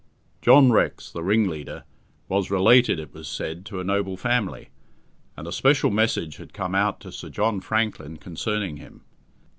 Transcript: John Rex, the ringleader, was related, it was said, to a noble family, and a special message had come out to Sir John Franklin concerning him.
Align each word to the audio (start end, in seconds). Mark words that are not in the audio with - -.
John 0.41 0.71
Rex, 0.71 1.11
the 1.11 1.21
ringleader, 1.21 1.83
was 2.27 2.49
related, 2.49 2.97
it 2.99 3.13
was 3.13 3.27
said, 3.27 3.67
to 3.67 3.79
a 3.79 3.83
noble 3.83 4.17
family, 4.17 4.69
and 5.37 5.45
a 5.45 5.51
special 5.51 5.91
message 5.91 6.37
had 6.37 6.53
come 6.55 6.73
out 6.73 6.99
to 7.01 7.11
Sir 7.11 7.29
John 7.29 7.59
Franklin 7.59 8.17
concerning 8.17 8.77
him. 8.77 9.03